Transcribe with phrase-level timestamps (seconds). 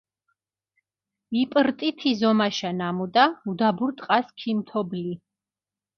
[1.41, 5.17] იპრტი თი ზომაშა ნამუდა, უდაბურ ტყას ქიმთობლი.